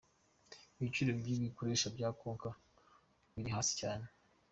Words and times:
Ibiciro 0.79 1.11
by'ibikoresho 1.19 1.87
bya 1.95 2.09
Konka 2.19 2.49
biri 3.33 3.49
hasi 3.55 3.71
cyane. 3.81 4.05